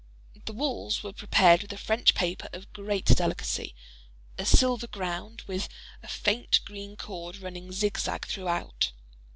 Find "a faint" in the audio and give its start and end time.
6.01-6.61